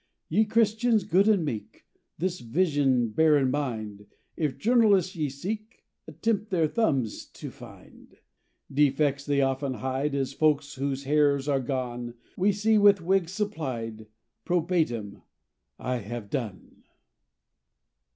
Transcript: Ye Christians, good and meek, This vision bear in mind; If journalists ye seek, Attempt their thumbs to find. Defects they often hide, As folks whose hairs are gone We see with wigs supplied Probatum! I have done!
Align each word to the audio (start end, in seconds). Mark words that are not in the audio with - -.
Ye 0.29 0.45
Christians, 0.45 1.03
good 1.03 1.27
and 1.27 1.45
meek, 1.45 1.85
This 2.17 2.39
vision 2.39 3.09
bear 3.09 3.37
in 3.37 3.51
mind; 3.51 4.07
If 4.35 4.57
journalists 4.57 5.15
ye 5.15 5.29
seek, 5.29 5.83
Attempt 6.07 6.49
their 6.49 6.67
thumbs 6.67 7.27
to 7.27 7.51
find. 7.51 8.17
Defects 8.73 9.27
they 9.27 9.41
often 9.41 9.75
hide, 9.75 10.15
As 10.15 10.33
folks 10.33 10.73
whose 10.73 11.03
hairs 11.03 11.47
are 11.47 11.59
gone 11.61 12.15
We 12.35 12.51
see 12.51 12.79
with 12.79 12.99
wigs 12.99 13.33
supplied 13.33 14.07
Probatum! 14.43 15.21
I 15.77 15.97
have 15.97 16.31
done! 16.31 16.81